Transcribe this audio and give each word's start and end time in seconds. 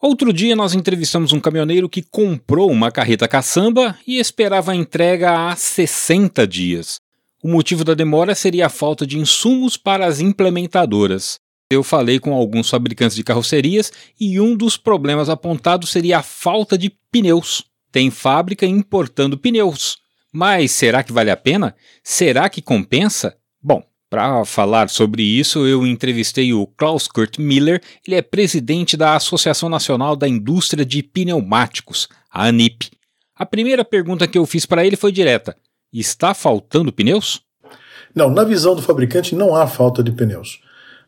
Outro 0.00 0.32
dia 0.32 0.54
nós 0.54 0.74
entrevistamos 0.74 1.32
um 1.32 1.40
caminhoneiro 1.40 1.88
que 1.88 2.02
comprou 2.02 2.70
uma 2.70 2.88
carreta 2.88 3.26
caçamba 3.26 3.98
e 4.06 4.20
esperava 4.20 4.70
a 4.70 4.76
entrega 4.76 5.50
há 5.50 5.56
60 5.56 6.46
dias. 6.46 7.00
O 7.42 7.48
motivo 7.48 7.82
da 7.82 7.94
demora 7.94 8.32
seria 8.36 8.66
a 8.66 8.70
falta 8.70 9.04
de 9.04 9.18
insumos 9.18 9.76
para 9.76 10.06
as 10.06 10.20
implementadoras. 10.20 11.40
Eu 11.68 11.82
falei 11.82 12.20
com 12.20 12.32
alguns 12.32 12.70
fabricantes 12.70 13.16
de 13.16 13.24
carrocerias 13.24 13.92
e 14.20 14.40
um 14.40 14.56
dos 14.56 14.76
problemas 14.76 15.28
apontados 15.28 15.90
seria 15.90 16.18
a 16.18 16.22
falta 16.22 16.78
de 16.78 16.92
pneus. 17.10 17.64
Tem 17.90 18.08
fábrica 18.08 18.64
importando 18.64 19.36
pneus. 19.36 19.98
Mas 20.32 20.70
será 20.70 21.02
que 21.02 21.12
vale 21.12 21.30
a 21.30 21.36
pena? 21.36 21.74
Será 22.04 22.48
que 22.48 22.62
compensa? 22.62 23.36
Bom, 23.60 23.82
para 24.10 24.44
falar 24.44 24.88
sobre 24.88 25.22
isso, 25.22 25.66
eu 25.66 25.86
entrevistei 25.86 26.52
o 26.52 26.66
Klaus 26.66 27.06
Kurt 27.06 27.38
Miller, 27.38 27.82
ele 28.06 28.16
é 28.16 28.22
presidente 28.22 28.96
da 28.96 29.14
Associação 29.14 29.68
Nacional 29.68 30.16
da 30.16 30.26
Indústria 30.26 30.84
de 30.84 31.02
Pneumáticos, 31.02 32.08
a 32.32 32.46
ANIP. 32.46 32.90
A 33.36 33.44
primeira 33.44 33.84
pergunta 33.84 34.26
que 34.26 34.38
eu 34.38 34.46
fiz 34.46 34.64
para 34.66 34.84
ele 34.84 34.96
foi 34.96 35.12
direta: 35.12 35.56
está 35.92 36.34
faltando 36.34 36.92
pneus? 36.92 37.42
Não, 38.14 38.30
na 38.30 38.44
visão 38.44 38.74
do 38.74 38.82
fabricante 38.82 39.34
não 39.34 39.54
há 39.54 39.66
falta 39.66 40.02
de 40.02 40.10
pneus. 40.10 40.60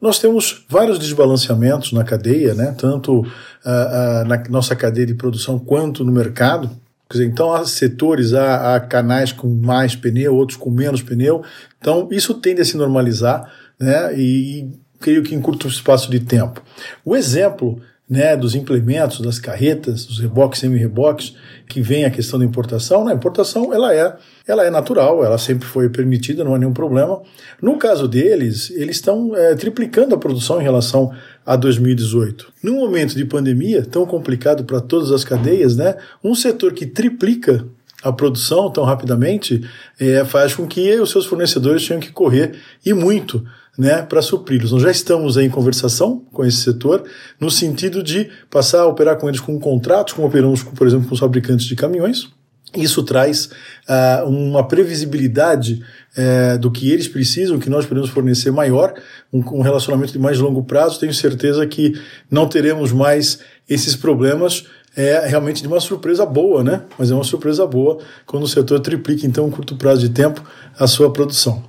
Nós 0.00 0.18
temos 0.18 0.64
vários 0.68 0.98
desbalanceamentos 0.98 1.92
na 1.92 2.04
cadeia, 2.04 2.54
né? 2.54 2.74
tanto 2.76 3.20
uh, 3.20 3.24
uh, 3.24 4.24
na 4.26 4.42
nossa 4.48 4.76
cadeia 4.76 5.06
de 5.06 5.14
produção 5.14 5.58
quanto 5.58 6.04
no 6.04 6.12
mercado. 6.12 6.70
Então, 7.14 7.52
há 7.52 7.64
setores, 7.64 8.34
há, 8.34 8.76
há, 8.76 8.80
canais 8.80 9.32
com 9.32 9.48
mais 9.48 9.96
pneu, 9.96 10.34
outros 10.34 10.58
com 10.58 10.70
menos 10.70 11.02
pneu. 11.02 11.42
Então, 11.78 12.08
isso 12.10 12.34
tende 12.34 12.60
a 12.60 12.64
se 12.64 12.76
normalizar, 12.76 13.50
né? 13.80 14.14
E, 14.14 14.60
e 14.60 14.72
creio 15.00 15.22
que 15.22 15.34
em 15.34 15.40
curto 15.40 15.66
espaço 15.68 16.10
de 16.10 16.20
tempo. 16.20 16.62
O 17.04 17.16
exemplo 17.16 17.80
né, 18.08 18.36
dos 18.36 18.54
implementos, 18.54 19.20
das 19.20 19.38
carretas, 19.38 20.06
dos 20.06 20.18
reboques, 20.18 20.60
semi-reboques, 20.60 21.34
que 21.68 21.82
vem 21.82 22.06
a 22.06 22.10
questão 22.10 22.38
da 22.38 22.44
importação, 22.44 23.04
né, 23.04 23.12
importação 23.12 23.74
ela 23.74 23.94
é, 23.94 24.16
ela 24.46 24.64
é 24.64 24.70
natural, 24.70 25.22
ela 25.22 25.36
sempre 25.36 25.68
foi 25.68 25.90
permitida, 25.90 26.42
não 26.42 26.54
há 26.54 26.58
nenhum 26.58 26.72
problema. 26.72 27.20
No 27.60 27.76
caso 27.76 28.08
deles, 28.08 28.70
eles 28.70 28.96
estão 28.96 29.36
é, 29.36 29.54
triplicando 29.54 30.14
a 30.14 30.18
produção 30.18 30.58
em 30.58 30.64
relação 30.64 31.12
a 31.44 31.54
2018. 31.54 32.50
Num 32.62 32.76
momento 32.76 33.14
de 33.14 33.24
pandemia 33.26 33.82
tão 33.82 34.06
complicado 34.06 34.64
para 34.64 34.80
todas 34.80 35.12
as 35.12 35.22
cadeias, 35.22 35.76
né, 35.76 35.96
um 36.24 36.34
setor 36.34 36.72
que 36.72 36.86
triplica 36.86 37.66
a 38.02 38.12
produção 38.12 38.70
tão 38.70 38.84
rapidamente 38.84 39.68
é, 39.98 40.24
faz 40.24 40.54
com 40.54 40.66
que 40.66 40.98
os 41.00 41.10
seus 41.10 41.26
fornecedores 41.26 41.86
tenham 41.86 42.00
que 42.00 42.12
correr 42.12 42.54
e 42.86 42.94
muito 42.94 43.44
né, 43.78 44.02
para 44.02 44.20
supri-los. 44.20 44.72
Nós 44.72 44.82
já 44.82 44.90
estamos 44.90 45.36
em 45.36 45.48
conversação 45.48 46.24
com 46.32 46.44
esse 46.44 46.56
setor 46.56 47.04
no 47.38 47.48
sentido 47.48 48.02
de 48.02 48.28
passar 48.50 48.80
a 48.80 48.86
operar 48.86 49.16
com 49.16 49.28
eles 49.28 49.40
com 49.40 49.56
contratos, 49.60 50.14
como 50.14 50.26
operamos, 50.26 50.64
por 50.64 50.84
exemplo, 50.84 51.06
com 51.06 51.14
os 51.14 51.20
fabricantes 51.20 51.64
de 51.64 51.76
caminhões. 51.76 52.28
Isso 52.76 53.02
traz 53.02 53.46
uh, 53.46 54.28
uma 54.28 54.66
previsibilidade 54.66 55.82
uh, 56.18 56.58
do 56.58 56.70
que 56.70 56.90
eles 56.90 57.08
precisam, 57.08 57.58
que 57.58 57.70
nós 57.70 57.86
podemos 57.86 58.10
fornecer 58.10 58.50
maior, 58.50 58.92
um, 59.32 59.38
um, 59.38 59.62
relacionamento 59.62 60.12
de 60.12 60.18
mais 60.18 60.38
longo 60.38 60.62
prazo. 60.64 61.00
Tenho 61.00 61.14
certeza 61.14 61.66
que 61.66 61.98
não 62.30 62.46
teremos 62.46 62.92
mais 62.92 63.38
esses 63.68 63.94
problemas 63.94 64.66
é 64.96 65.28
realmente 65.28 65.62
de 65.62 65.68
uma 65.68 65.78
surpresa 65.78 66.26
boa, 66.26 66.64
né? 66.64 66.82
Mas 66.98 67.10
é 67.10 67.14
uma 67.14 67.22
surpresa 67.22 67.64
boa 67.64 67.98
quando 68.26 68.42
o 68.42 68.48
setor 68.48 68.80
triplica, 68.80 69.24
então, 69.26 69.46
em 69.46 69.50
curto 69.50 69.76
prazo 69.76 70.00
de 70.00 70.08
tempo, 70.08 70.42
a 70.76 70.88
sua 70.88 71.12
produção. 71.12 71.62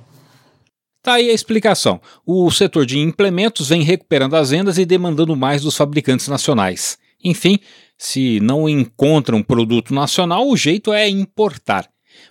Tá 1.02 1.14
aí 1.14 1.30
a 1.30 1.34
explicação. 1.34 2.00
O 2.26 2.50
setor 2.50 2.84
de 2.84 2.98
implementos 2.98 3.68
vem 3.68 3.82
recuperando 3.82 4.36
as 4.36 4.50
vendas 4.50 4.76
e 4.76 4.84
demandando 4.84 5.34
mais 5.34 5.62
dos 5.62 5.76
fabricantes 5.76 6.28
nacionais. 6.28 6.98
Enfim, 7.24 7.58
se 7.96 8.38
não 8.40 8.68
encontra 8.68 9.34
um 9.34 9.42
produto 9.42 9.94
nacional, 9.94 10.48
o 10.48 10.56
jeito 10.56 10.92
é 10.92 11.08
importar. 11.08 11.88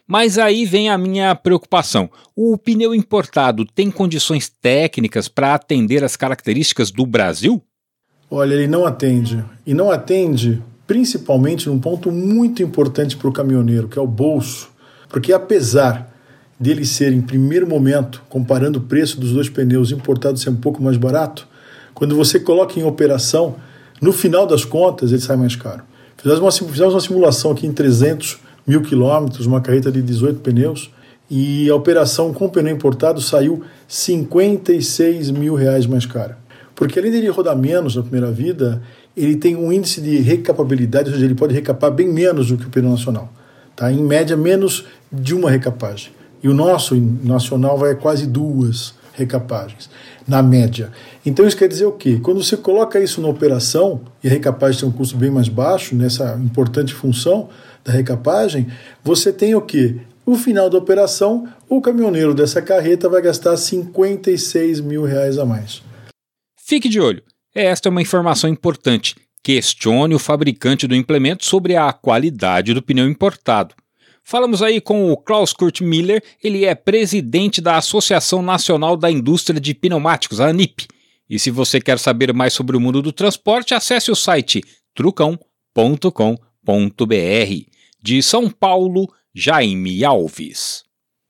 Mas 0.07 0.37
aí 0.37 0.65
vem 0.65 0.89
a 0.89 0.97
minha 0.97 1.33
preocupação. 1.35 2.09
O 2.35 2.57
pneu 2.57 2.93
importado 2.93 3.65
tem 3.65 3.89
condições 3.89 4.49
técnicas 4.49 5.27
para 5.27 5.53
atender 5.53 6.03
as 6.03 6.15
características 6.15 6.91
do 6.91 7.05
Brasil? 7.05 7.63
Olha, 8.29 8.53
ele 8.53 8.67
não 8.67 8.85
atende. 8.85 9.43
E 9.65 9.73
não 9.73 9.89
atende 9.89 10.61
principalmente 10.85 11.67
num 11.67 11.79
ponto 11.79 12.11
muito 12.11 12.63
importante 12.63 13.15
para 13.15 13.29
o 13.29 13.33
caminhoneiro, 13.33 13.87
que 13.87 13.97
é 13.97 14.01
o 14.01 14.07
bolso. 14.07 14.69
Porque 15.07 15.33
apesar 15.33 16.11
dele 16.59 16.85
ser, 16.85 17.13
em 17.13 17.21
primeiro 17.21 17.67
momento, 17.67 18.21
comparando 18.27 18.79
o 18.79 18.81
preço 18.81 19.19
dos 19.19 19.31
dois 19.31 19.47
pneus 19.49 19.91
importados 19.91 20.41
ser 20.41 20.49
um 20.49 20.55
pouco 20.55 20.83
mais 20.83 20.97
barato, 20.97 21.47
quando 21.93 22.15
você 22.15 22.39
coloca 22.39 22.79
em 22.79 22.83
operação, 22.83 23.55
no 24.01 24.11
final 24.11 24.45
das 24.45 24.65
contas, 24.65 25.11
ele 25.11 25.21
sai 25.21 25.37
mais 25.37 25.55
caro. 25.55 25.83
Fizemos 26.17 26.41
uma, 26.41 26.69
fizemos 26.69 26.93
uma 26.93 26.99
simulação 26.99 27.51
aqui 27.51 27.65
em 27.65 27.71
300 27.71 28.39
mil 28.67 28.81
quilômetros, 28.81 29.45
uma 29.45 29.61
carreta 29.61 29.91
de 29.91 30.01
18 30.01 30.41
pneus, 30.41 30.91
e 31.29 31.69
a 31.69 31.75
operação 31.75 32.33
com 32.33 32.49
pneu 32.49 32.73
importado 32.73 33.21
saiu 33.21 33.63
56 33.87 35.31
mil 35.31 35.55
reais 35.55 35.85
mais 35.85 36.05
cara. 36.05 36.37
Porque 36.75 36.97
além 36.97 37.11
dele 37.11 37.29
rodar 37.29 37.57
menos 37.57 37.95
na 37.95 38.01
primeira 38.01 38.31
vida, 38.31 38.81
ele 39.15 39.35
tem 39.35 39.55
um 39.55 39.71
índice 39.71 40.01
de 40.01 40.17
recapabilidade, 40.17 41.09
ou 41.09 41.13
seja, 41.13 41.25
ele 41.25 41.35
pode 41.35 41.53
recapar 41.53 41.91
bem 41.91 42.07
menos 42.07 42.47
do 42.47 42.57
que 42.57 42.65
o 42.65 42.69
pneu 42.69 42.89
nacional. 42.89 43.31
Tá? 43.75 43.91
Em 43.91 44.03
média, 44.03 44.35
menos 44.35 44.85
de 45.11 45.35
uma 45.35 45.49
recapagem. 45.49 46.11
E 46.41 46.47
o 46.47 46.53
nosso 46.53 46.95
nacional 46.95 47.77
vai 47.77 47.95
quase 47.95 48.25
duas 48.25 48.93
recapagens, 49.13 49.89
na 50.27 50.41
média. 50.41 50.91
Então 51.25 51.45
isso 51.45 51.57
quer 51.57 51.67
dizer 51.67 51.85
o 51.85 51.91
quê? 51.91 52.19
Quando 52.21 52.41
você 52.41 52.55
coloca 52.55 52.99
isso 52.99 53.21
na 53.21 53.27
operação, 53.27 54.01
e 54.23 54.27
a 54.27 54.31
recapagem 54.31 54.79
tem 54.79 54.89
um 54.89 54.91
custo 54.91 55.17
bem 55.17 55.29
mais 55.29 55.49
baixo, 55.49 55.95
nessa 55.95 56.39
importante 56.41 56.93
função 56.93 57.49
da 57.83 57.91
recapagem, 57.91 58.67
você 59.03 59.33
tem 59.33 59.55
o 59.55 59.61
quê? 59.61 59.97
No 60.25 60.35
final 60.35 60.69
da 60.69 60.77
operação, 60.77 61.47
o 61.67 61.81
caminhoneiro 61.81 62.33
dessa 62.33 62.61
carreta 62.61 63.09
vai 63.09 63.21
gastar 63.21 63.57
56 63.57 64.79
mil 64.79 65.03
reais 65.03 65.37
a 65.37 65.45
mais. 65.45 65.81
Fique 66.55 66.87
de 66.87 66.99
olho. 66.99 67.23
Esta 67.53 67.89
é 67.89 67.91
uma 67.91 68.01
informação 68.01 68.49
importante. 68.49 69.15
Questione 69.43 70.13
o 70.13 70.19
fabricante 70.19 70.87
do 70.87 70.95
implemento 70.95 71.45
sobre 71.45 71.75
a 71.75 71.91
qualidade 71.91 72.73
do 72.73 72.81
pneu 72.81 73.07
importado. 73.07 73.73
Falamos 74.23 74.61
aí 74.61 74.79
com 74.79 75.11
o 75.11 75.17
Klaus 75.17 75.53
Kurt 75.53 75.81
Miller, 75.81 76.23
ele 76.43 76.65
é 76.65 76.75
presidente 76.75 77.61
da 77.61 77.77
Associação 77.77 78.41
Nacional 78.41 78.95
da 78.95 79.09
Indústria 79.09 79.59
de 79.59 79.73
Pneumáticos, 79.73 80.39
a 80.39 80.47
ANIP. 80.47 80.87
E 81.29 81.37
se 81.37 81.51
você 81.51 81.79
quer 81.79 81.99
saber 81.99 82.33
mais 82.33 82.53
sobre 82.53 82.75
o 82.75 82.79
mundo 82.79 83.01
do 83.01 83.11
transporte, 83.11 83.73
acesse 83.73 84.09
o 84.09 84.15
site 84.15 84.63
trucão.com.br. 84.95 85.39
De 88.01 88.23
São 88.23 88.49
Paulo, 88.49 89.07
Jaime 89.33 90.03
Alves. 90.03 90.88